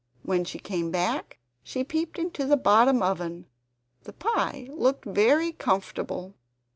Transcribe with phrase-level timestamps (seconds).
[0.23, 3.45] When she came back, she peeped into the bottom oven;
[4.01, 6.33] the pie looked very comfortable.